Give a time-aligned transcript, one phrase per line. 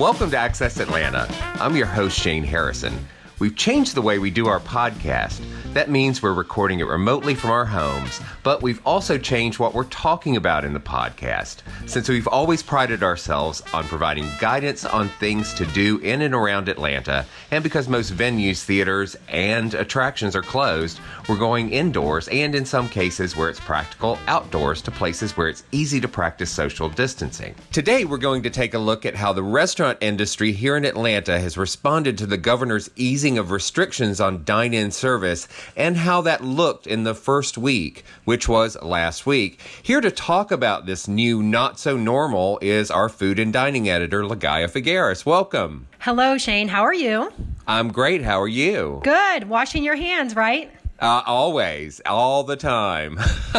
[0.00, 1.28] Welcome to Access Atlanta.
[1.60, 3.06] I'm your host, Shane Harrison.
[3.40, 5.40] We've changed the way we do our podcast.
[5.72, 9.84] That means we're recording it remotely from our homes, but we've also changed what we're
[9.84, 11.62] talking about in the podcast.
[11.86, 16.68] Since we've always prided ourselves on providing guidance on things to do in and around
[16.68, 22.66] Atlanta, and because most venues, theaters, and attractions are closed, we're going indoors and in
[22.66, 27.54] some cases where it's practical, outdoors to places where it's easy to practice social distancing.
[27.72, 31.40] Today, we're going to take a look at how the restaurant industry here in Atlanta
[31.40, 36.42] has responded to the governor's easing of restrictions on dine in service and how that
[36.42, 39.60] looked in the first week, which was last week.
[39.82, 44.22] Here to talk about this new not so normal is our food and dining editor,
[44.22, 45.26] Ligaya Figueras.
[45.26, 45.86] Welcome.
[46.00, 46.68] Hello, Shane.
[46.68, 47.32] How are you?
[47.66, 48.22] I'm great.
[48.22, 49.00] How are you?
[49.04, 49.48] Good.
[49.48, 50.70] Washing your hands, right?
[51.00, 53.18] Uh, always, all the time.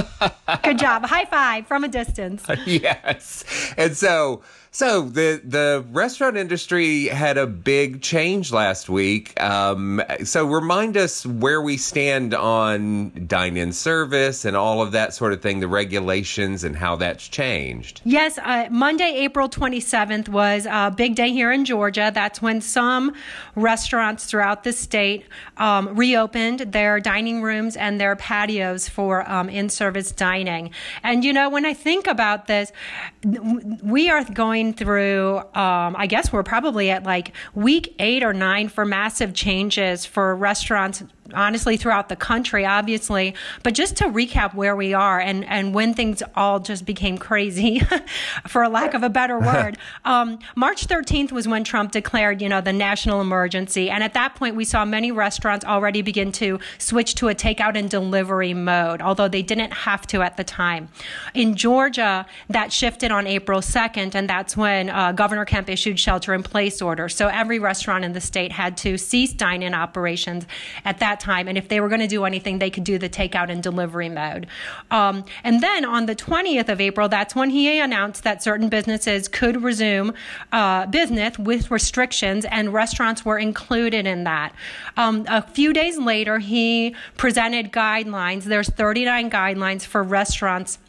[0.63, 1.05] Good job.
[1.05, 2.45] High five from a distance.
[2.65, 3.73] yes.
[3.77, 4.43] And so,
[4.73, 9.37] so the the restaurant industry had a big change last week.
[9.41, 15.33] Um, so remind us where we stand on dine-in service and all of that sort
[15.33, 17.99] of thing, the regulations and how that's changed.
[18.05, 22.09] Yes, uh, Monday, April 27th was a big day here in Georgia.
[22.13, 23.13] That's when some
[23.55, 25.25] restaurants throughout the state
[25.57, 30.71] um, reopened their dining rooms and their patios for um, in-service dining.
[31.03, 32.71] And you know, when I think about this,
[33.83, 38.69] we are going through, um, I guess we're probably at like week eight or nine
[38.69, 41.03] for massive changes for restaurants
[41.33, 43.35] honestly throughout the country, obviously.
[43.63, 47.81] But just to recap where we are and, and when things all just became crazy,
[48.47, 52.49] for a lack of a better word, um, March 13th was when Trump declared, you
[52.49, 53.89] know, the national emergency.
[53.89, 57.77] And at that point, we saw many restaurants already begin to switch to a takeout
[57.77, 60.89] and delivery mode, although they didn't have to at the time.
[61.33, 66.33] In Georgia, that shifted on April 2nd, and that's when uh, Governor Kemp issued shelter
[66.33, 67.15] in place orders.
[67.15, 70.45] So every restaurant in the state had to cease dine in operations
[70.85, 71.47] at that time.
[71.47, 74.09] And if they were going to do anything, they could do the takeout and delivery
[74.09, 74.47] mode.
[74.89, 79.27] Um, and then on the 20th of April, that's when he announced that certain businesses
[79.27, 80.13] could resume
[80.51, 84.53] uh, business with restrictions, and restaurants were included in that.
[84.97, 88.43] Um, a few days later, he presented guidelines.
[88.43, 90.79] There's 39 guidelines for restaurants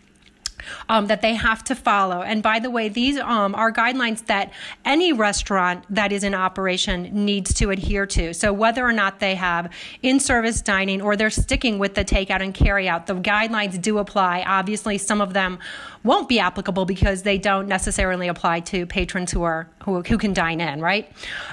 [0.88, 2.22] um, that they have to follow.
[2.22, 4.52] And by the way, these um, are guidelines that
[4.84, 8.34] any restaurant that is in operation needs to adhere to.
[8.34, 9.72] So whether or not they have
[10.02, 14.44] in-service dining or they're sticking with the takeout and carryout, the guidelines do apply.
[14.46, 15.58] Obviously, some of them
[16.04, 20.32] won't be applicable because they don't necessarily apply to patrons who are who, who can
[20.32, 21.10] dine in, right?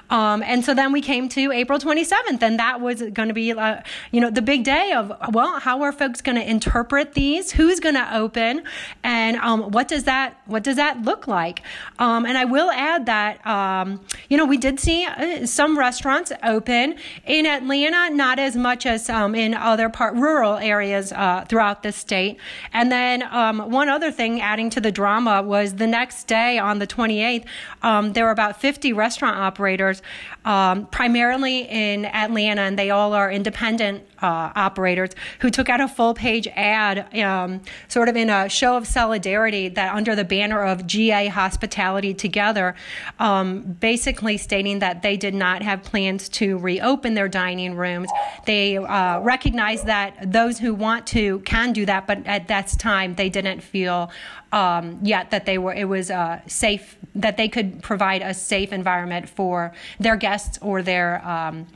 [0.09, 3.51] Um, and so then we came to April 27th, and that was going to be,
[3.51, 3.81] uh,
[4.11, 7.51] you know, the big day of well, how are folks going to interpret these?
[7.51, 8.63] Who's going to open,
[9.03, 11.61] and um, what does that what does that look like?
[11.99, 16.31] Um, and I will add that um, you know we did see uh, some restaurants
[16.43, 21.83] open in Atlanta, not as much as um, in other part rural areas uh, throughout
[21.83, 22.37] the state.
[22.73, 26.79] And then um, one other thing adding to the drama was the next day on
[26.79, 27.45] the 28th,
[27.81, 30.01] um, there were about 50 restaurant operators,
[30.43, 35.87] um, primarily in Atlanta, and they all are independent uh, operators, who took out a
[35.87, 40.61] full page ad, um, sort of in a show of Solidarity that under the banner
[40.65, 42.75] of GA Hospitality Together,
[43.19, 48.09] um, basically stating that they did not have plans to reopen their dining rooms.
[48.45, 53.15] They uh, recognize that those who want to can do that, but at that time
[53.15, 54.11] they didn't feel
[54.51, 58.71] um, yet that they were it was uh, safe that they could provide a safe
[58.71, 61.67] environment for their guests or their um,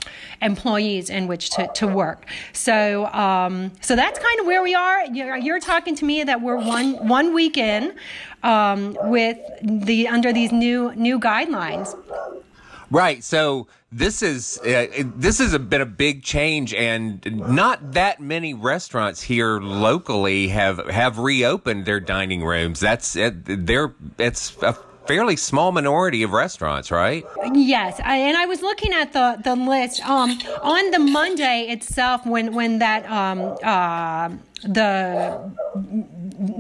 [0.41, 2.25] employees in which to, to work.
[2.53, 5.05] So um, so that's kind of where we are.
[5.05, 7.95] You're, you're, talking to me that we're one one week in
[8.41, 11.95] um, with the under these new new guidelines.
[12.93, 13.23] Right.
[13.23, 14.85] So this is uh,
[15.15, 21.17] this has been a big change, and not that many restaurants here locally have have
[21.17, 22.79] reopened their dining rooms.
[22.79, 24.73] That's uh, they're it's a
[25.07, 27.25] fairly small minority of restaurants, right?
[27.53, 32.27] Yes, I, and I was looking at the the list um, on the Monday itself
[32.27, 34.29] when when that um, uh,
[34.63, 35.51] the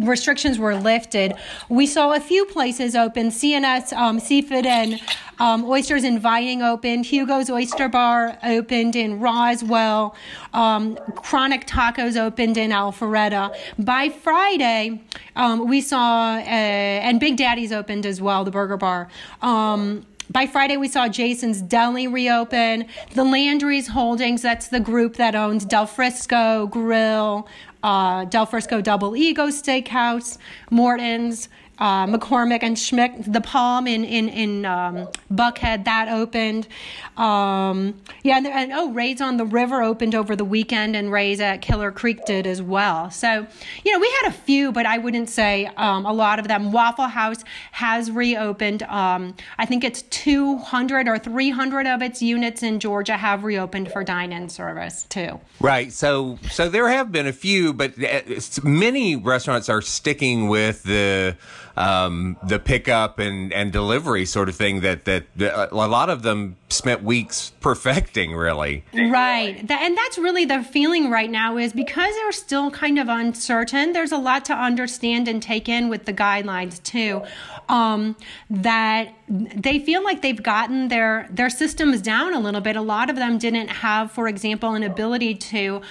[0.03, 1.33] restrictions were lifted.
[1.69, 3.29] We saw a few places open.
[3.29, 5.01] CNS um, Seafood and
[5.39, 7.05] um, Oysters Inviting opened.
[7.05, 10.15] Hugo's Oyster Bar opened in Roswell.
[10.53, 13.55] Um, Chronic Tacos opened in Alpharetta.
[13.79, 15.01] By Friday,
[15.35, 19.07] um, we saw, uh, and Big Daddy's opened as well, the burger bar.
[19.41, 22.87] Um, by Friday, we saw Jason's Deli reopen.
[23.13, 27.47] The Landry's Holdings, that's the group that owns Del Frisco Grill,
[27.83, 30.37] uh, Del Frisco Double Eagle Steakhouse,
[30.71, 31.49] Morton's,
[31.79, 36.67] uh, McCormick and Schmick, the Palm in in in um, Buckhead that opened.
[37.17, 41.39] Um, yeah, and, and, oh, Ray's on the River opened over the weekend, and Ray's
[41.39, 43.09] at Killer Creek did as well.
[43.11, 43.47] So
[43.83, 46.71] you know we had a few, but I wouldn't say um, a lot of them.
[46.71, 48.83] Waffle House has reopened.
[48.83, 54.03] Um, I think it's 200 or 300 of its units in Georgia have reopened for
[54.03, 55.39] dine-in service too.
[55.59, 55.91] Right.
[55.91, 58.21] So so there have been a few, but uh,
[58.63, 61.35] many restaurants are sticking with the
[61.75, 66.21] um, the pickup and, and delivery sort of thing that, that, that a lot of
[66.21, 72.13] them spent weeks perfecting really right and that's really the feeling right now is because
[72.15, 76.13] they're still kind of uncertain there's a lot to understand and take in with the
[76.13, 77.21] guidelines too
[77.69, 78.15] um,
[78.49, 83.09] that they feel like they've gotten their their systems down a little bit a lot
[83.09, 85.81] of them didn't have for example an ability to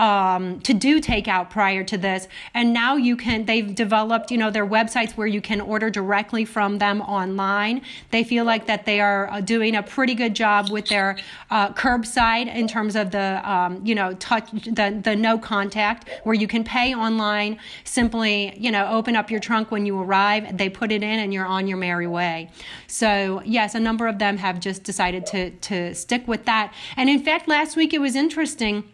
[0.00, 2.26] um, to do takeout prior to this.
[2.54, 6.46] And now you can, they've developed, you know, their websites where you can order directly
[6.46, 7.82] from them online.
[8.10, 11.18] They feel like that they are uh, doing a pretty good job with their
[11.50, 16.34] uh, curbside in terms of the, um, you know, touch, the, the no contact, where
[16.34, 20.68] you can pay online, simply, you know, open up your trunk when you arrive, they
[20.68, 22.50] put it in, and you're on your merry way.
[22.86, 26.72] So, yes, a number of them have just decided to, to stick with that.
[26.96, 28.84] And in fact, last week it was interesting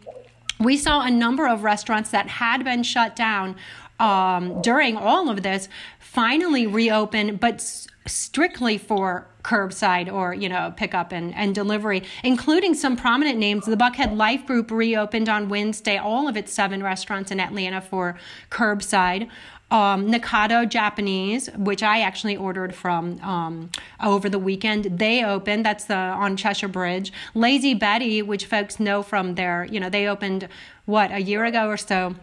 [0.59, 3.55] we saw a number of restaurants that had been shut down
[3.99, 5.69] um, during all of this
[5.99, 12.97] finally reopen, but strictly for curbside or you know pickup and, and delivery including some
[12.97, 17.39] prominent names the buckhead life group reopened on wednesday all of its seven restaurants in
[17.39, 18.17] atlanta for
[18.49, 19.29] curbside
[19.69, 23.69] um, Nakato Japanese, which I actually ordered from um,
[24.01, 24.85] over the weekend.
[24.97, 25.65] They opened.
[25.65, 27.11] That's the on Cheshire Bridge.
[27.33, 30.47] Lazy Betty, which folks know from their, you know, they opened
[30.85, 32.15] what a year ago or so.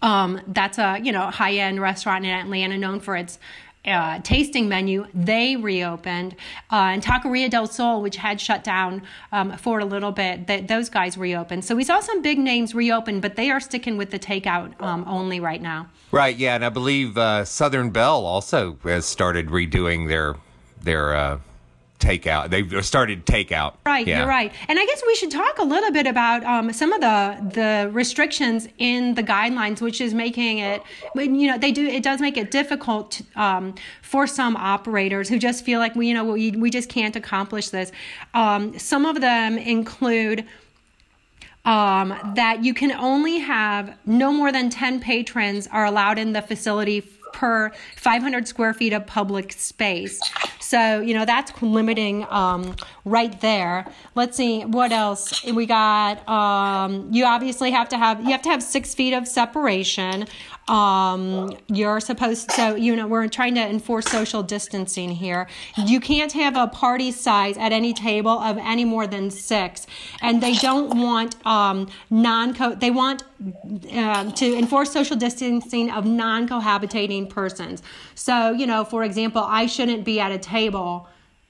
[0.00, 3.38] Um, that's a you know high end restaurant in Atlanta known for its
[3.84, 6.36] uh, tasting menu, they reopened.
[6.70, 9.02] Uh, and Taqueria del Sol, which had shut down
[9.32, 11.64] um, for a little bit, th- those guys reopened.
[11.64, 15.04] So we saw some big names reopen, but they are sticking with the takeout um,
[15.08, 15.88] only right now.
[16.10, 16.54] Right, yeah.
[16.54, 20.36] And I believe uh, Southern Belle also has started redoing their
[20.82, 21.38] their uh,
[22.02, 22.50] takeout.
[22.50, 23.74] They've started takeout.
[23.86, 24.18] Right, yeah.
[24.18, 24.52] you're right.
[24.68, 27.90] And I guess we should talk a little bit about um, some of the the
[27.92, 30.82] restrictions in the guidelines, which is making it.
[31.14, 31.86] You know, they do.
[31.86, 36.14] It does make it difficult um, for some operators who just feel like we, you
[36.14, 37.92] know, we we just can't accomplish this.
[38.34, 40.44] Um, some of them include.
[41.64, 46.42] Um, that you can only have no more than 10 patrons are allowed in the
[46.42, 46.98] facility
[47.32, 50.20] per 500 square feet of public space.
[50.60, 52.74] So, you know, that's limiting um,
[53.04, 53.86] right there.
[54.14, 56.26] Let's see what else we got.
[56.28, 60.26] Um, you obviously have to have you have to have six feet of separation.
[60.68, 65.48] Um, you're supposed so you know we're trying to enforce social distancing here.
[65.76, 69.86] You can't have a party size at any table of any more than six,
[70.20, 72.74] and they don't want um, non co.
[72.74, 73.24] they want
[73.92, 77.82] uh, to enforce social distancing of non cohabitating persons.
[78.14, 81.08] So you know, for example, I shouldn't be at a table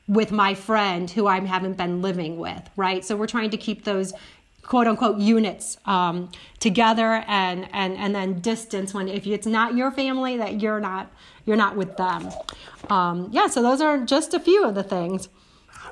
[0.09, 3.04] with my friend who I haven't been living with, right?
[3.04, 4.12] So we're trying to keep those
[4.72, 9.90] quote unquote units um, together and, and, and then distance when if it's not your
[9.90, 11.12] family that you're not
[11.44, 12.30] you're not with them.
[12.88, 15.28] Um, yeah, so those are just a few of the things.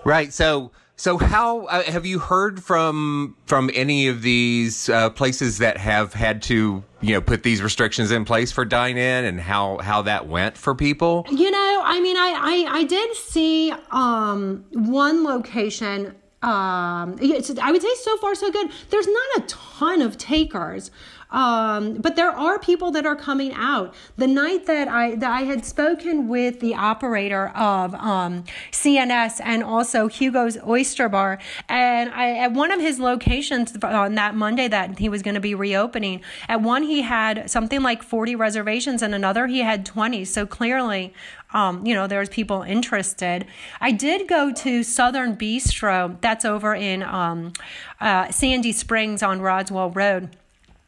[0.03, 0.33] Right.
[0.33, 5.77] So so how uh, have you heard from from any of these uh, places that
[5.77, 9.77] have had to you know put these restrictions in place for dine in and how
[9.79, 11.27] how that went for people?
[11.31, 17.83] You know, I mean, I I, I did see um, one location um, I would
[17.83, 18.71] say so far so good.
[18.89, 20.91] There's not a ton of takers.
[21.31, 23.95] Um, but there are people that are coming out.
[24.17, 29.63] The night that I that I had spoken with the operator of um, CNS and
[29.63, 34.99] also Hugo's Oyster Bar, and I, at one of his locations on that Monday that
[34.99, 39.15] he was going to be reopening, at one he had something like 40 reservations, and
[39.15, 40.25] another he had 20.
[40.25, 41.15] So clearly,
[41.53, 43.47] um, you know, there's people interested.
[43.81, 47.53] I did go to Southern Bistro, that's over in um,
[48.01, 50.31] uh, Sandy Springs on Roswell Road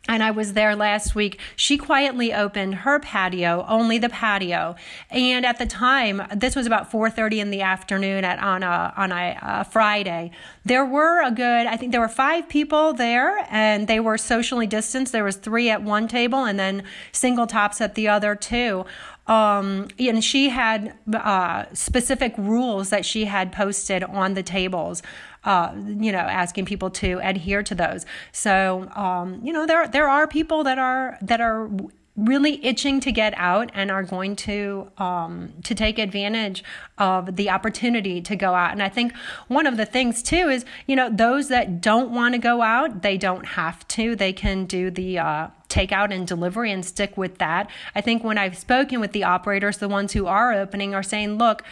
[0.09, 1.39] and I was there last week.
[1.55, 4.75] She quietly opened her patio, only the patio.
[5.11, 9.13] And at the time, this was about 4:30 in the afternoon at on a on
[9.13, 10.33] a, a, Friday.
[10.65, 14.67] There were a good, I think there were five people there, and they were socially
[14.67, 15.13] distanced.
[15.13, 16.83] There was three at one table, and then
[17.13, 18.85] single tops at the other two.
[19.29, 25.01] Um, and she had uh, specific rules that she had posted on the tables
[25.45, 28.07] uh, you know, asking people to adhere to those.
[28.33, 31.71] So, um, you know, there there are people that are that are
[32.15, 36.63] really itching to get out and are going to um, to take advantage
[36.99, 38.73] of the opportunity to go out.
[38.73, 39.15] And I think
[39.49, 43.03] one of the things too is you know those that don't want to go out,
[43.03, 44.15] they don't have to.
[44.15, 47.71] They can do the uh, takeout and delivery and stick with that.
[47.95, 51.39] I think when I've spoken with the operators, the ones who are opening are saying,
[51.39, 51.63] look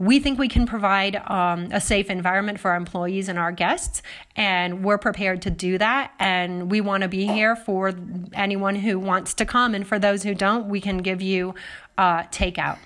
[0.00, 4.00] we think we can provide um, a safe environment for our employees and our guests,
[4.34, 6.12] and we're prepared to do that.
[6.18, 7.92] And we want to be here for
[8.32, 11.54] anyone who wants to come, and for those who don't, we can give you
[11.98, 12.78] uh, takeout.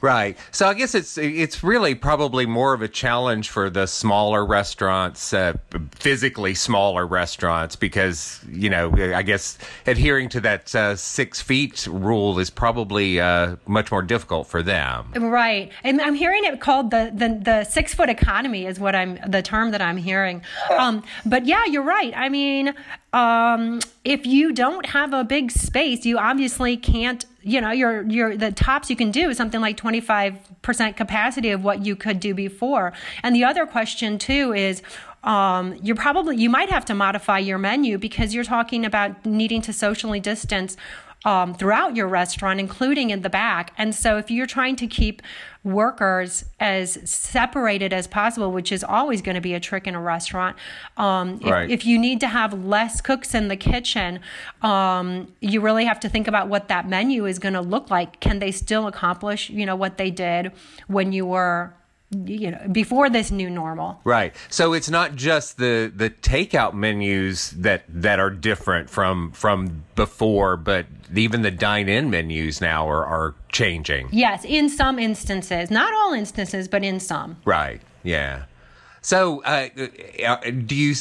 [0.00, 0.36] Right.
[0.50, 5.32] So I guess it's it's really probably more of a challenge for the smaller restaurants,
[5.34, 5.54] uh,
[5.92, 12.38] physically smaller restaurants, because you know I guess adhering to that uh, six feet rule
[12.38, 15.12] is probably uh, much more difficult for them.
[15.14, 15.70] Right.
[15.84, 19.42] And I'm hearing it called the the, the six foot economy is what I'm the
[19.42, 20.42] term that I'm hearing.
[20.70, 22.12] Um, but yeah, you're right.
[22.16, 22.74] I mean,
[23.12, 28.36] um, if you don't have a big space, you obviously can't you know your your
[28.36, 32.34] the tops you can do is something like 25% capacity of what you could do
[32.34, 32.92] before.
[33.22, 34.82] And the other question too is
[35.24, 39.62] um, you're probably you might have to modify your menu because you're talking about needing
[39.62, 40.76] to socially distance
[41.24, 43.72] um, throughout your restaurant, including in the back.
[43.76, 45.22] And so, if you're trying to keep
[45.62, 50.00] workers as separated as possible, which is always going to be a trick in a
[50.00, 50.56] restaurant,
[50.96, 54.20] um, if, if, you need to have less cooks in the kitchen,
[54.62, 58.20] um, you really have to think about what that menu is going to look like.
[58.20, 60.52] Can they still accomplish, you know, what they did
[60.86, 61.74] when you were
[62.10, 64.00] you know before this new normal.
[64.04, 64.34] Right.
[64.48, 70.56] So it's not just the the takeout menus that that are different from from before
[70.56, 74.08] but even the dine-in menus now are are changing.
[74.12, 75.70] Yes in some instances.
[75.70, 77.36] Not all instances but in some.
[77.44, 77.80] Right.
[78.02, 78.44] Yeah.
[79.02, 79.68] So uh,
[80.24, 80.36] uh
[80.66, 80.94] do you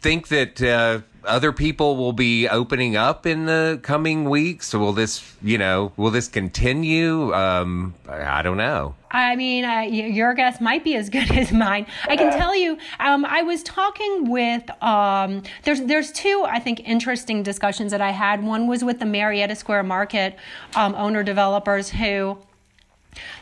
[0.00, 4.72] think that uh, other people will be opening up in the coming weeks?
[4.74, 7.34] Will this, you know, will this continue?
[7.34, 8.94] Um, I don't know.
[9.10, 11.86] I mean, uh, your guess might be as good as mine.
[12.04, 16.80] I can tell you, um, I was talking with um, there's there's two I think
[16.80, 18.42] interesting discussions that I had.
[18.42, 20.36] One was with the Marietta Square Market
[20.74, 22.38] um, owner developers who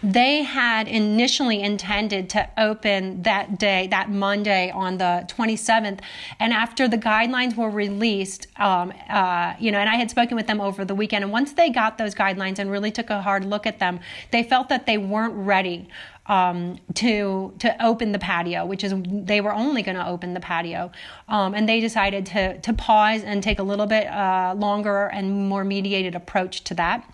[0.02, 6.00] they had initially intended to open that day, that Monday on the 27th.
[6.38, 10.46] And after the guidelines were released, um, uh, you know, and I had spoken with
[10.46, 13.44] them over the weekend, and once they got those guidelines and really took a hard
[13.44, 14.00] look at them,
[14.30, 15.88] they felt that they weren't ready
[16.30, 20.40] um, to to open the patio, which is they were only going to open the
[20.40, 20.92] patio,
[21.28, 25.48] um, and they decided to to pause and take a little bit uh, longer and
[25.48, 27.04] more mediated approach to that.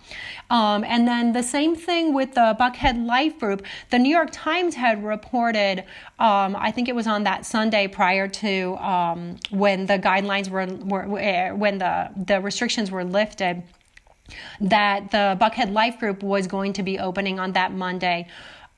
[0.51, 3.65] Um, and then the same thing with the Buckhead Life Group.
[3.89, 5.79] The New York Times had reported,
[6.19, 10.67] um, I think it was on that Sunday prior to um, when the guidelines were,
[10.85, 13.63] were eh, when the the restrictions were lifted
[14.59, 18.27] that the Buckhead Life Group was going to be opening on that Monday.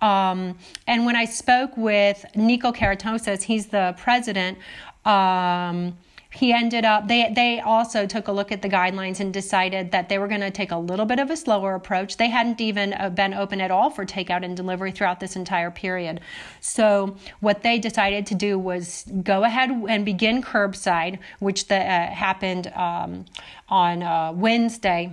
[0.01, 4.57] Um, and when I spoke with Niko Karatassos, he's the president,
[5.05, 5.97] um,
[6.31, 10.09] he ended up they they also took a look at the guidelines and decided that
[10.09, 12.17] they were going to take a little bit of a slower approach.
[12.17, 15.71] They hadn't even uh, been open at all for takeout and delivery throughout this entire
[15.71, 16.21] period.
[16.61, 22.07] So what they decided to do was go ahead and begin curbside which the, uh,
[22.11, 23.25] happened um,
[23.67, 25.11] on uh, wednesday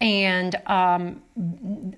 [0.00, 1.22] and um,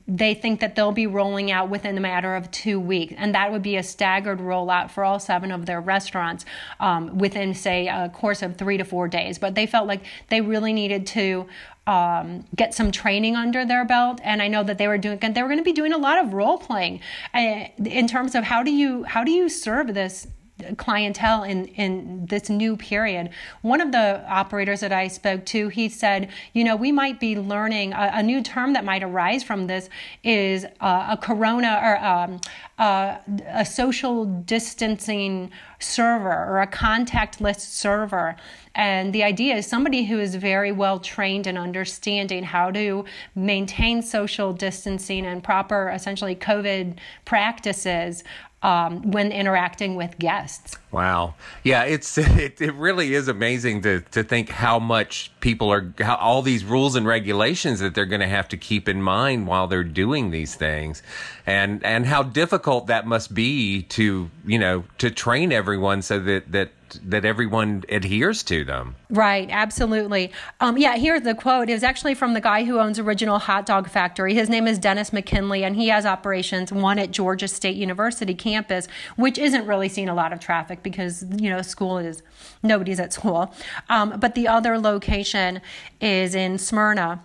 [0.09, 3.15] they think that they'll be rolling out within a matter of two weeks.
[3.17, 6.45] And that would be a staggered rollout for all seven of their restaurants
[6.81, 9.39] um, within, say, a course of three to four days.
[9.39, 11.47] But they felt like they really needed to
[11.87, 14.21] um, get some training under their belt.
[14.25, 16.19] And I know that they were doing, they were going to be doing a lot
[16.19, 17.01] of role playing
[17.35, 20.27] uh, in terms of how do you how do you serve this
[20.77, 23.31] clientele in, in this new period.
[23.63, 27.37] One of the operators that I spoke to, he said, you know, we might be
[27.37, 29.89] learning a, a new term that might arise from this
[30.23, 32.41] is uh, a corona or um,
[32.79, 35.51] uh, a social distancing
[35.83, 38.37] server or a contactless server.
[38.75, 44.03] And the idea is somebody who is very well trained in understanding how to maintain
[44.03, 48.25] social distancing and proper, essentially, COVID practices
[48.63, 50.77] um, when interacting with guests.
[50.93, 51.35] Wow.
[51.65, 56.17] Yeah, it's it, it really is amazing to to think how much people are how
[56.17, 59.67] all these rules and regulations that they're going to have to keep in mind while
[59.67, 61.03] they're doing these things.
[61.47, 66.53] And and how difficult that must be to, you know, to train everyone so that
[66.53, 66.71] that
[67.05, 68.97] that everyone adheres to them.
[69.11, 70.33] Right, absolutely.
[70.61, 71.69] Um, yeah, here's the quote.
[71.69, 74.35] It was actually from the guy who owns Original Hot Dog Factory.
[74.35, 78.89] His name is Dennis McKinley, and he has operations one at Georgia State University campus,
[79.17, 82.23] which isn't really seeing a lot of traffic because you know school is
[82.63, 83.55] nobody's at school.
[83.89, 85.61] Um, but the other location
[86.01, 87.23] is in Smyrna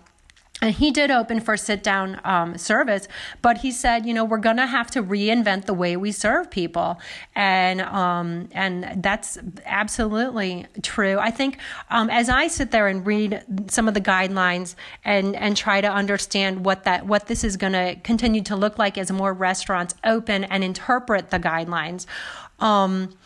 [0.60, 3.06] and he did open for sit down um, service,
[3.42, 6.98] but he said, you know, we're to have to reinvent the way we serve people.
[7.36, 11.18] And, um, and that's absolutely true.
[11.18, 11.58] I think
[11.90, 14.74] um, as I sit there and read some of the guidelines
[15.04, 18.98] and, and try to understand what that, what this is to continue to look like
[18.98, 22.06] as more restaurants open and interpret the guidelines,
[22.58, 23.16] um,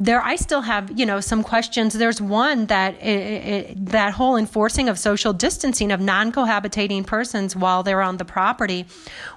[0.00, 1.92] there I still have you know some questions.
[1.92, 7.82] There's one that it, it, that whole enforcing of social distancing of non-cohabitating persons while
[7.82, 8.86] they're on the property.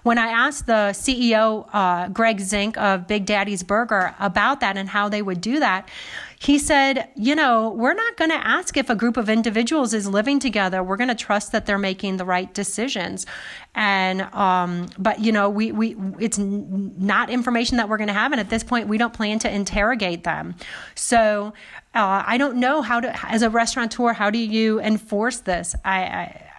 [0.03, 4.87] When I asked the CEO uh, Greg Zink of Big Daddy's Burger about that and
[4.87, 5.89] how they would do that,
[6.39, 10.07] he said, you know, we're not going to ask if a group of individuals is
[10.07, 10.83] living together.
[10.83, 13.25] We're going to trust that they're making the right decisions.
[13.75, 18.31] And, um, but, you know, we, we, it's not information that we're going to have.
[18.31, 20.55] And at this point, we don't plan to interrogate them.
[20.95, 21.53] So,
[21.95, 25.75] uh, I don't know how to, as a restaurateur, how do you enforce this?
[25.83, 26.01] I,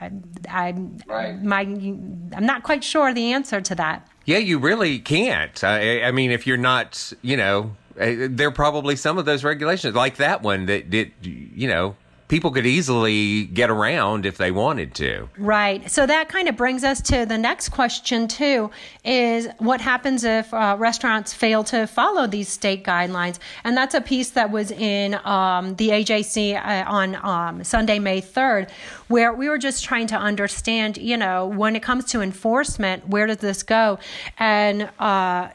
[0.00, 0.12] I,
[0.48, 0.74] I,
[1.06, 1.42] right.
[1.42, 4.08] my, I'm not quite sure the answer to that.
[4.24, 5.62] Yeah, you really can't.
[5.62, 9.44] I, I mean, if you're not, you know, uh, there are probably some of those
[9.44, 11.94] regulations like that one that did you know
[12.28, 15.28] people could easily get around if they wanted to.
[15.36, 15.88] Right.
[15.90, 18.70] So that kind of brings us to the next question, too
[19.04, 23.38] is what happens if uh, restaurants fail to follow these state guidelines?
[23.62, 28.22] And that's a piece that was in um, the AJC uh, on um, Sunday, May
[28.22, 28.70] 3rd,
[29.08, 33.26] where we were just trying to understand, you know, when it comes to enforcement, where
[33.26, 33.98] does this go?
[34.38, 35.48] And uh,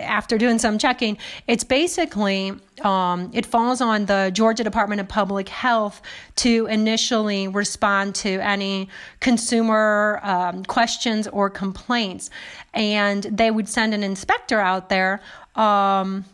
[0.00, 5.48] after doing some checking, it's basically um, it falls on the Georgia Department of Public
[5.48, 5.85] Health
[6.36, 8.88] to initially respond to any
[9.20, 12.30] consumer um, questions or complaints.
[12.74, 15.20] And they would send an inspector out there.
[15.54, 16.24] Um,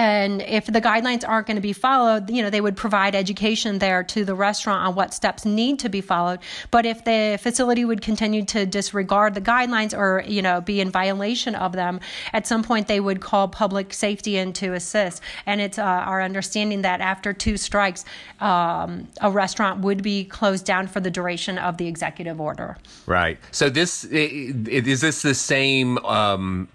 [0.00, 3.80] and if the guidelines aren't going to be followed, you know, they would provide education
[3.80, 6.38] there to the restaurant on what steps need to be followed.
[6.70, 10.90] But if the facility would continue to disregard the guidelines or, you know, be in
[10.90, 12.00] violation of them,
[12.32, 15.22] at some point they would call public safety in to assist.
[15.44, 18.06] And it's uh, our understanding that after two strikes,
[18.40, 22.78] um, a restaurant would be closed down for the duration of the executive order.
[23.04, 23.38] Right.
[23.50, 26.68] So this is this the same um,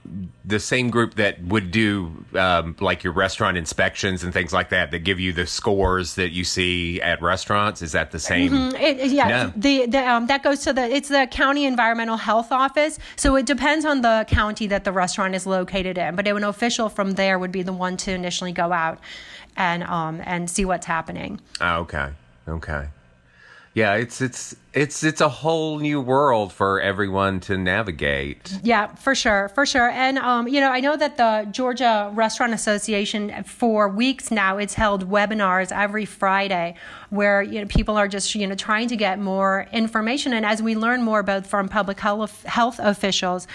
[0.48, 4.92] the same group that would do um, like your restaurant inspections and things like that
[4.92, 7.82] that give you the scores that you see at restaurants?
[7.82, 8.52] Is that the same?
[8.52, 8.76] Mm-hmm.
[8.76, 9.54] It, yeah, no.
[9.56, 13.00] the, the um, that goes to the it's the county environmental health office.
[13.16, 16.16] So it depends on the county that the restaurant is located in.
[16.16, 19.00] But an official from there would be the one to initially go out
[19.56, 21.40] and um, and see what's happening.
[21.62, 22.10] Oh, okay,
[22.48, 22.88] okay.
[23.76, 28.58] Yeah, it's it's it's it's a whole new world for everyone to navigate.
[28.64, 29.90] Yeah, for sure, for sure.
[29.90, 34.76] And um, you know, I know that the Georgia Restaurant Association for weeks now it's
[34.76, 36.76] held webinars every Friday
[37.10, 40.32] where you know people are just you know trying to get more information.
[40.32, 43.46] And as we learn more both from public health health officials,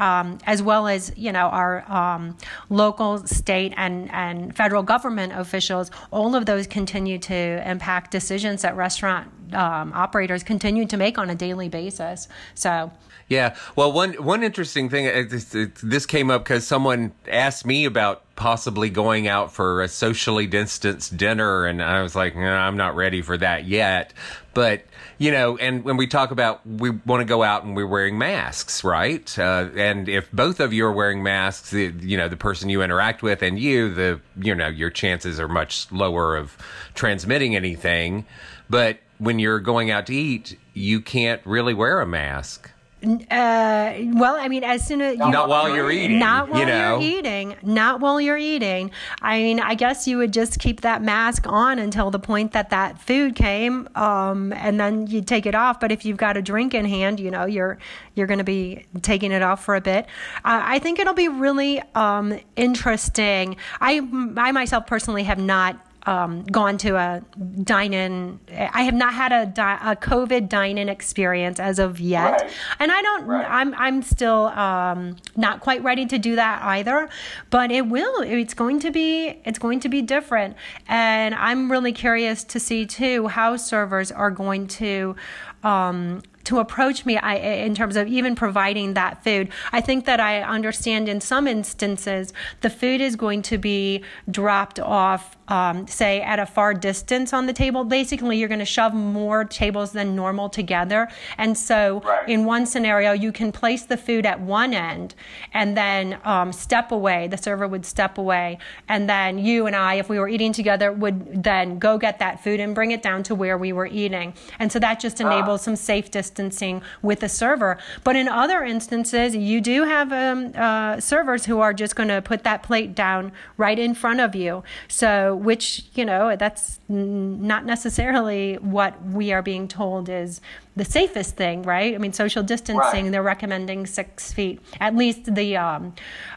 [0.00, 2.36] um, as well as you know our um,
[2.68, 8.74] local, state, and and federal government officials, all of those continue to impact decisions that
[8.74, 12.28] restaurant um, operators continue to make on a daily basis.
[12.54, 12.90] So.
[13.28, 13.56] Yeah.
[13.76, 18.22] Well, one one interesting thing uh, this, this came up because someone asked me about
[18.36, 23.20] possibly going out for a socially distanced dinner, and I was like, I'm not ready
[23.20, 24.14] for that yet.
[24.54, 24.84] But
[25.18, 28.16] you know, and when we talk about we want to go out and we're wearing
[28.16, 29.38] masks, right?
[29.38, 32.82] Uh, and if both of you are wearing masks, the, you know, the person you
[32.82, 36.56] interact with and you, the you know, your chances are much lower of
[36.94, 38.24] transmitting anything.
[38.70, 42.70] But when you're going out to eat, you can't really wear a mask.
[43.00, 46.66] Uh, well, I mean, as soon as you, not while you're eating, not while you
[46.66, 46.98] know?
[46.98, 48.90] you're eating, not while you're eating.
[49.22, 52.70] I mean, I guess you would just keep that mask on until the point that
[52.70, 55.78] that food came, um, and then you'd take it off.
[55.78, 57.78] But if you've got a drink in hand, you know, you're
[58.16, 60.06] you're going to be taking it off for a bit.
[60.44, 63.56] Uh, I think it'll be really um, interesting.
[63.80, 64.00] I
[64.36, 67.22] I myself personally have not um, gone to a
[67.62, 68.40] dine in.
[68.50, 72.32] I have not had a, di- a COVID dine in experience as of yet.
[72.32, 72.50] Right.
[72.78, 73.46] And I don't, right.
[73.46, 77.10] I'm, I'm still um, not quite ready to do that either,
[77.50, 80.56] but it will, it's going to be, it's going to be different.
[80.86, 85.14] And I'm really curious to see too how servers are going to,
[85.62, 89.50] um, to approach me I, in terms of even providing that food.
[89.72, 94.80] I think that I understand in some instances the food is going to be dropped
[94.80, 97.84] off, um, say, at a far distance on the table.
[97.84, 101.08] Basically, you're going to shove more tables than normal together.
[101.36, 102.28] And so, right.
[102.28, 105.14] in one scenario, you can place the food at one end
[105.54, 107.28] and then um, step away.
[107.28, 108.58] The server would step away.
[108.88, 112.42] And then you and I, if we were eating together, would then go get that
[112.42, 114.34] food and bring it down to where we were eating.
[114.58, 115.64] And so that just enables uh.
[115.64, 117.78] some safe distancing with the server.
[118.04, 122.20] But in other instances, you do have um, uh, servers who are just going to
[122.20, 124.62] put that plate down right in front of you.
[124.88, 130.40] So, which, you know, that's not necessarily what we are being told is
[130.76, 131.94] the safest thing, right?
[131.94, 133.10] I mean, social distancing, right.
[133.10, 134.60] they're recommending six feet.
[134.80, 135.94] At least the um,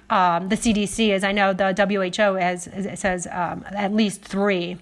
[0.10, 4.78] um, the CDC, as I know, the WHO has says um, at least three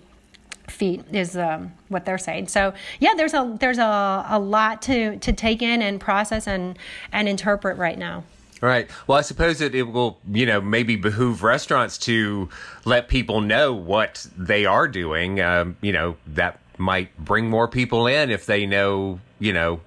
[0.68, 2.48] feet is um, what they're saying.
[2.48, 6.78] So yeah, there's a there's a, a lot to to take in and process and
[7.12, 8.24] and interpret right now.
[8.62, 8.90] Right.
[9.08, 12.50] Well, I suppose it, it will, you know, maybe behoove restaurants to
[12.84, 15.40] let people know what they are doing.
[15.40, 19.80] Um, you know, that might bring more people in if they know, you know,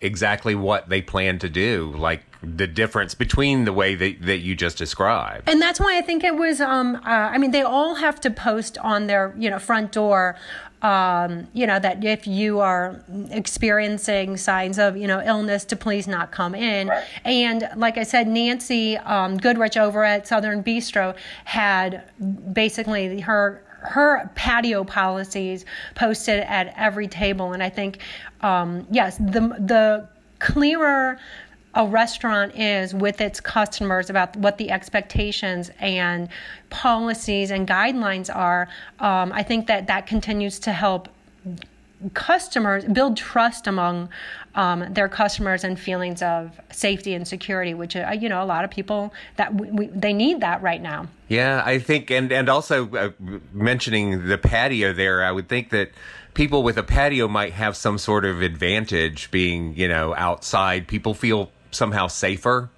[0.00, 1.92] exactly what they plan to do.
[1.96, 5.48] Like the difference between the way that, that you just described.
[5.48, 8.30] And that's why I think it was, um, uh, I mean, they all have to
[8.30, 10.36] post on their, you know, front door
[10.82, 16.08] um, you know, that if you are experiencing signs of, you know, illness, to please
[16.08, 16.88] not come in.
[16.88, 17.04] Right.
[17.24, 22.04] And like I said, Nancy um, Goodrich over at Southern Bistro had
[22.52, 27.52] basically her her patio policies posted at every table.
[27.52, 27.98] And I think,
[28.42, 31.18] um, yes, the the clearer
[31.74, 36.28] a restaurant is with its customers about what the expectations and
[36.68, 41.08] policies and guidelines are, um, I think that that continues to help
[42.14, 44.08] customers build trust among
[44.54, 48.64] um, their customers and feelings of safety and security which uh, you know a lot
[48.64, 49.52] of people that
[49.94, 51.06] they need that right now.
[51.28, 53.10] Yeah i think and and also uh,
[53.52, 55.90] mentioning the patio there i would think that
[56.34, 60.86] people with a patio might have some sort of advantage being you know outside.
[60.86, 62.70] People feel somehow safer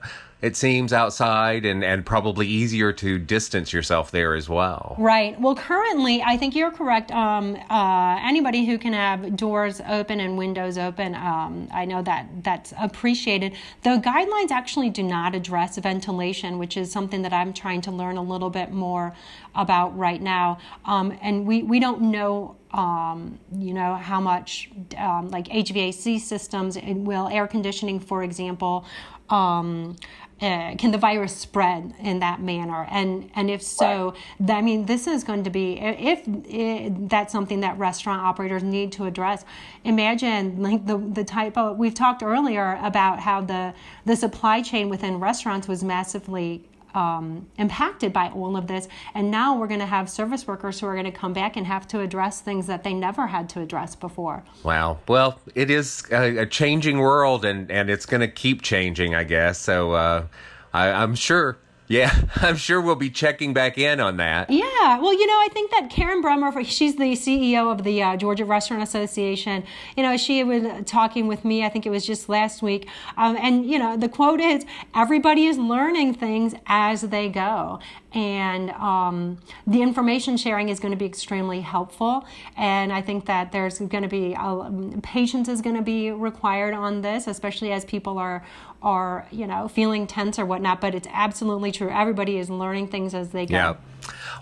[0.43, 4.97] it seems outside and, and probably easier to distance yourself there as well.
[4.99, 5.41] Right.
[5.41, 7.13] Well, currently, I think you're correct.
[7.13, 12.27] Um, uh, anybody who can have doors open and windows open, um, I know that
[12.43, 13.55] that's appreciated.
[13.85, 18.17] The guidelines actually do not address ventilation, which is something that I'm trying to learn
[18.17, 19.15] a little bit more
[19.55, 20.59] about right now.
[20.85, 26.79] Um, and we, we don't know um, you know how much um, like HVAC systems
[26.83, 28.87] will air conditioning, for example.
[29.29, 29.97] Um,
[30.43, 32.87] uh, can the virus spread in that manner?
[32.91, 34.59] And and if so, right.
[34.59, 38.91] I mean, this is going to be if, if, that's something that restaurant operators need
[38.93, 39.45] to address.
[39.85, 43.73] Imagine like the the type of we've talked earlier about how the
[44.05, 48.89] the supply chain within restaurants was massively um, impacted by all of this.
[49.15, 51.67] And now we're going to have service workers who are going to come back and
[51.67, 54.45] have to address things that they never had to address before.
[54.63, 54.99] Wow.
[55.09, 59.25] Well, it is a, a changing world, and, and it's going to keep changing, I
[59.25, 59.59] guess.
[59.59, 60.27] So uh,
[60.73, 64.51] I, I'm sure yeah, I'm sure we'll be checking back in on that.
[64.51, 68.16] Yeah, well, you know, I think that Karen Bremer, she's the CEO of the uh,
[68.16, 69.64] Georgia Restaurant Association.
[69.97, 71.64] You know, she was talking with me.
[71.64, 74.64] I think it was just last week, um, and you know, the quote is,
[74.95, 77.81] "Everybody is learning things as they go."
[78.14, 82.27] and um, the information sharing is going to be extremely helpful.
[82.57, 84.71] And I think that there's going to be uh,
[85.03, 88.45] patience is going to be required on this, especially as people are
[88.83, 90.81] are you know feeling tense or whatnot.
[90.81, 91.90] But it's absolutely true.
[91.90, 93.55] Everybody is learning things as they go.
[93.55, 93.77] Yeah.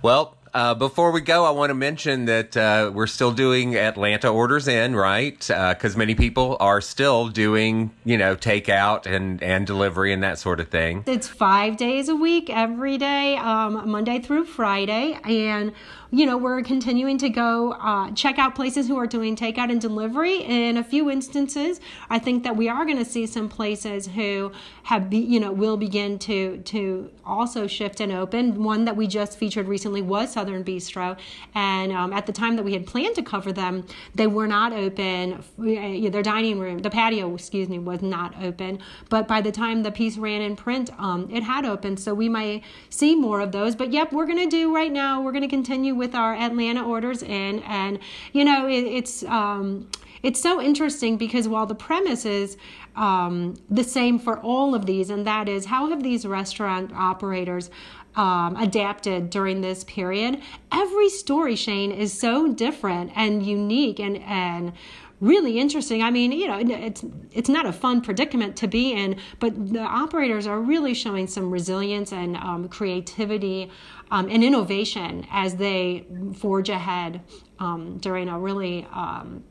[0.03, 4.29] Well, uh, before we go, I want to mention that uh, we're still doing Atlanta
[4.29, 5.39] orders in, right?
[5.39, 10.39] Because uh, many people are still doing, you know, takeout and, and delivery and that
[10.39, 11.05] sort of thing.
[11.07, 15.19] It's five days a week, every day, um, Monday through Friday.
[15.25, 15.73] And
[16.13, 19.81] you know, we're continuing to go uh, check out places who are doing takeout and
[19.81, 20.43] delivery.
[20.43, 24.51] In a few instances, I think that we are going to see some places who
[24.85, 28.63] have, be, you know, will begin to to also shift and open.
[28.65, 31.17] One that we just featured recently was Southern Bistro,
[31.55, 34.73] and um, at the time that we had planned to cover them, they were not
[34.73, 35.45] open.
[35.59, 38.81] Their dining room, the patio, excuse me, was not open.
[39.09, 42.01] But by the time the piece ran in print, um, it had opened.
[42.01, 43.77] So we might see more of those.
[43.77, 45.23] But yep, we're going to do right now.
[45.23, 48.01] We're going to continue with our Atlanta orders in, and
[48.33, 49.89] you know it, it's um,
[50.25, 52.57] it's so interesting because while the premise is
[52.97, 57.71] um, the same for all of these, and that is how have these restaurant operators
[58.17, 60.41] um, adapted during this period?
[60.73, 64.73] Every story, Shane, is so different and unique, and and
[65.21, 66.03] really interesting.
[66.03, 69.81] I mean, you know, it's it's not a fun predicament to be in, but the
[69.81, 73.71] operators are really showing some resilience and um, creativity
[74.11, 76.07] um, and innovation as they
[76.37, 77.21] forge ahead
[77.59, 79.45] um, during a really um,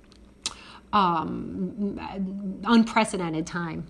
[0.92, 2.00] um,
[2.66, 3.88] unprecedented time.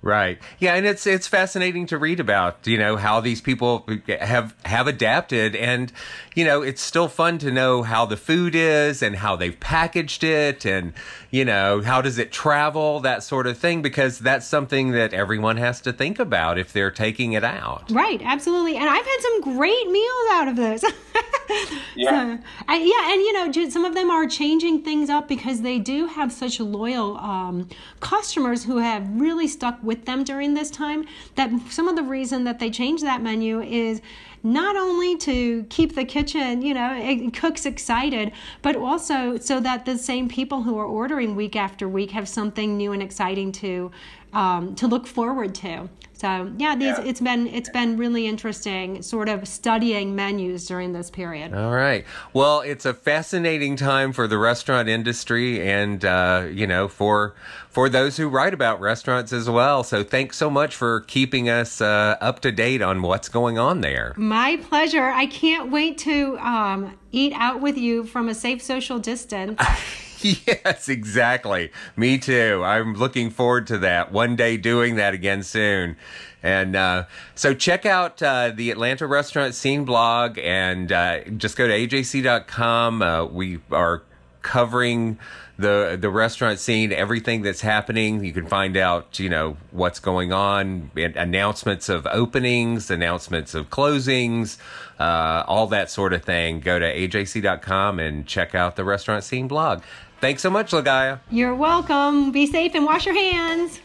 [0.00, 0.38] Right.
[0.60, 3.84] Yeah, and it's it's fascinating to read about, you know, how these people
[4.20, 5.92] have have adapted and
[6.36, 10.22] you know, it's still fun to know how the food is and how they've packaged
[10.22, 10.92] it and
[11.30, 15.56] you know, how does it travel, that sort of thing because that's something that everyone
[15.56, 17.90] has to think about if they're taking it out.
[17.90, 18.76] Right, absolutely.
[18.76, 20.84] And I've had some great meals out of this.
[21.96, 22.10] yeah.
[22.10, 25.78] So, and, yeah, and you know, some of them are changing things up because they
[25.78, 27.68] do have such loyal um,
[28.00, 31.04] customers who have really stuck with them during this time.
[31.34, 34.00] That some of the reason that they changed that menu is
[34.44, 38.30] not only to keep the kitchen, you know, cooks excited,
[38.62, 42.76] but also so that the same people who are ordering week after week have something
[42.76, 43.90] new and exciting to
[44.32, 45.88] um, to look forward to.
[46.18, 47.04] So yeah, these yeah.
[47.04, 51.54] it's been it's been really interesting, sort of studying menus during this period.
[51.54, 52.04] All right.
[52.32, 57.36] Well, it's a fascinating time for the restaurant industry, and uh, you know for
[57.70, 59.84] for those who write about restaurants as well.
[59.84, 63.80] So thanks so much for keeping us uh, up to date on what's going on
[63.82, 64.14] there.
[64.16, 65.04] My pleasure.
[65.10, 69.62] I can't wait to um, eat out with you from a safe social distance.
[70.46, 71.70] yes, exactly.
[71.96, 72.62] Me too.
[72.64, 74.12] I'm looking forward to that.
[74.12, 75.96] One day doing that again soon.
[76.42, 77.04] And uh,
[77.34, 83.02] so check out uh, the Atlanta Restaurant Scene blog and uh, just go to ajc.com.
[83.02, 84.02] Uh, we are
[84.42, 85.18] covering
[85.58, 88.24] the the restaurant scene, everything that's happening.
[88.24, 94.58] You can find out, you know, what's going on, announcements of openings, announcements of closings,
[95.00, 96.60] uh, all that sort of thing.
[96.60, 99.82] Go to ajc.com and check out the restaurant scene blog.
[100.20, 101.20] Thanks so much, Ligaya.
[101.30, 102.32] You're welcome.
[102.32, 103.80] Be safe and wash your hands.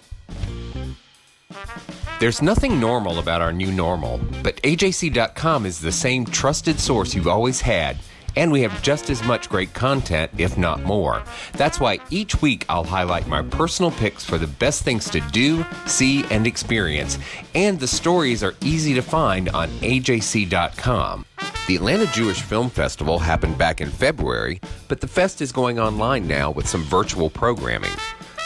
[2.19, 7.27] There's nothing normal about our new normal, but AJC.com is the same trusted source you've
[7.27, 7.97] always had.
[8.35, 11.21] And we have just as much great content, if not more.
[11.53, 15.63] That's why each week I'll highlight my personal picks for the best things to do,
[15.85, 17.19] see, and experience.
[17.53, 21.25] And the stories are easy to find on AJC.com.
[21.65, 26.27] The Atlanta Jewish Film Festival happened back in February, but the fest is going online
[26.27, 27.93] now with some virtual programming.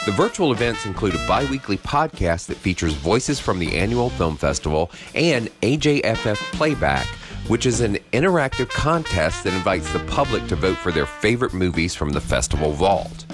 [0.06, 4.36] The virtual events include a bi weekly podcast that features voices from the annual film
[4.36, 7.08] festival and AJFF Playback,
[7.48, 11.96] which is an interactive contest that invites the public to vote for their favorite movies
[11.96, 13.26] from the festival vault.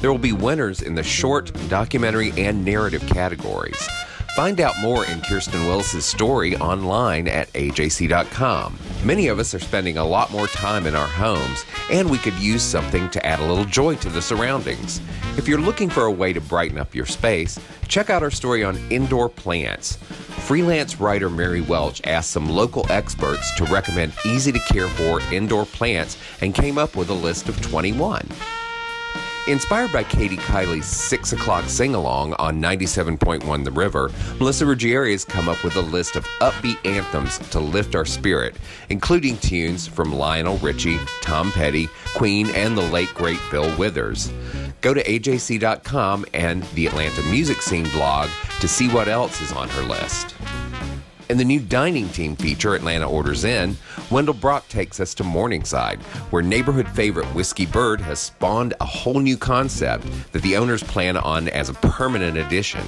[0.00, 3.86] There will be winners in the short, documentary, and narrative categories.
[4.36, 8.78] Find out more in Kirsten Willis' story online at ajc.com.
[9.02, 12.34] Many of us are spending a lot more time in our homes, and we could
[12.34, 15.00] use something to add a little joy to the surroundings.
[15.38, 18.62] If you're looking for a way to brighten up your space, check out our story
[18.62, 19.96] on indoor plants.
[19.96, 25.64] Freelance writer Mary Welch asked some local experts to recommend easy to care for indoor
[25.64, 28.28] plants and came up with a list of 21.
[29.48, 35.24] Inspired by Kaedy Kiely's 6 o'clock sing along on 97.1 The River, Melissa Ruggieri has
[35.24, 38.56] come up with a list of upbeat anthems to lift our spirit,
[38.88, 44.32] including tunes from Lionel Richie, Tom Petty, Queen, and the late great Bill Withers.
[44.80, 48.28] Go to ajc.com and the Atlanta Music Scene blog
[48.58, 50.34] to see what else is on her list.
[51.28, 53.76] In the new dining team feature, Atlanta Orders In,
[54.12, 59.18] Wendell Brock takes us to Morningside, where neighborhood favorite Whiskey Bird has spawned a whole
[59.18, 62.84] new concept that the owners plan on as a permanent addition.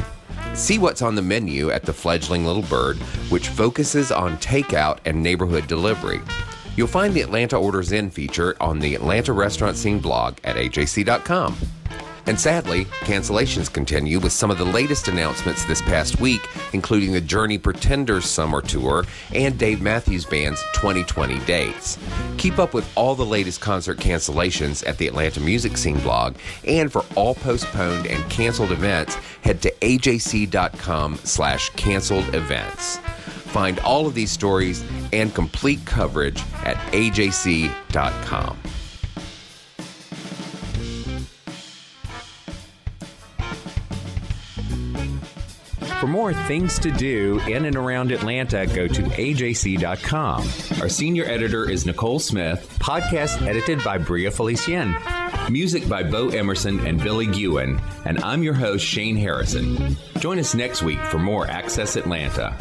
[0.55, 2.96] See what's on the menu at the fledgling Little Bird,
[3.29, 6.20] which focuses on takeout and neighborhood delivery.
[6.77, 11.57] You'll find the Atlanta Orders In feature on the Atlanta Restaurant Scene blog at ajc.com.
[12.28, 17.22] And sadly, cancellations continue with some of the latest announcements this past week, including the
[17.22, 21.96] Journey Pretenders Summer Tour and Dave Matthews Band's 2020 dates.
[22.36, 26.36] Keep up with all the latest concert cancellations at the Atlanta Music Scene blog,
[26.66, 32.98] and for all postponed and canceled events, head to ajc.com slash canceled events.
[33.48, 38.58] Find all of these stories and complete coverage at ajc.com.
[46.00, 50.48] For more things to do in and around Atlanta, go to ajc.com.
[50.80, 54.94] Our senior editor is Nicole Smith, podcast edited by Bria Felicien.
[55.50, 59.96] Music by Bo Emerson and Billy Gewen, and I'm your host, Shane Harrison.
[60.20, 62.54] Join us next week for more Access Atlanta.